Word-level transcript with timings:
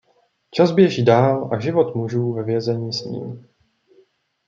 Čas 0.51 0.71
běží 0.71 1.05
dál 1.05 1.49
a 1.53 1.59
život 1.59 1.95
mužů 1.95 2.33
ve 2.33 2.43
vězení 2.43 2.93
s 2.93 3.03
ním. 3.05 3.47